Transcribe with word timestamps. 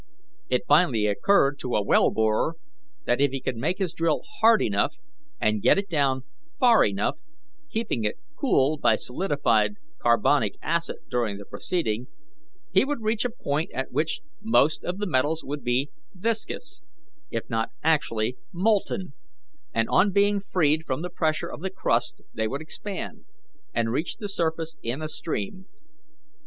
It 0.49 0.63
finally 0.67 1.05
occurred 1.05 1.59
to 1.59 1.75
a 1.75 1.83
well 1.83 2.09
borer 2.09 2.55
that 3.05 3.21
if 3.21 3.29
he 3.29 3.39
could 3.39 3.55
make 3.57 3.77
his 3.77 3.93
drill 3.93 4.23
hard 4.39 4.59
enough 4.59 4.95
and 5.39 5.61
get 5.61 5.77
it 5.77 5.87
down 5.87 6.23
far 6.59 6.83
enough, 6.83 7.19
keeping 7.69 8.03
it 8.03 8.17
cool 8.35 8.79
by 8.79 8.95
solidified 8.95 9.75
carbonic 9.99 10.55
acid 10.59 10.95
during 11.07 11.37
the 11.37 11.45
proceeding, 11.45 12.07
he 12.71 12.83
would 12.83 13.03
reach 13.03 13.25
a 13.25 13.29
point 13.29 13.69
at 13.75 13.91
which 13.91 14.21
most 14.41 14.83
of 14.83 14.97
the 14.97 15.05
metals 15.05 15.43
would 15.43 15.63
be 15.63 15.91
viscous, 16.15 16.81
if 17.29 17.47
not 17.47 17.69
actually 17.83 18.37
molten, 18.51 19.13
and 19.71 19.87
on 19.89 20.11
being 20.11 20.39
freed 20.39 20.83
from 20.83 21.03
the 21.03 21.11
pressure 21.11 21.51
of 21.51 21.59
the 21.61 21.69
crust 21.69 22.21
they 22.33 22.47
would 22.47 22.59
expand, 22.59 23.25
and 23.71 23.91
reach 23.91 24.17
the 24.17 24.27
surface 24.27 24.75
in 24.81 24.99
a 24.99 25.07
stream. 25.07 25.67